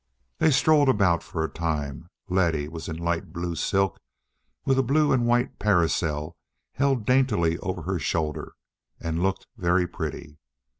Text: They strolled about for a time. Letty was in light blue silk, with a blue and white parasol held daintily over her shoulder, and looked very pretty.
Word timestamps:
They 0.39 0.49
strolled 0.49 0.89
about 0.89 1.21
for 1.21 1.43
a 1.43 1.47
time. 1.47 2.07
Letty 2.27 2.67
was 2.67 2.87
in 2.89 2.97
light 2.97 3.31
blue 3.31 3.53
silk, 3.53 3.99
with 4.65 4.79
a 4.79 4.81
blue 4.81 5.11
and 5.13 5.27
white 5.27 5.59
parasol 5.59 6.35
held 6.73 7.05
daintily 7.05 7.59
over 7.59 7.83
her 7.83 7.99
shoulder, 7.99 8.53
and 8.99 9.21
looked 9.21 9.45
very 9.57 9.85
pretty. 9.85 10.39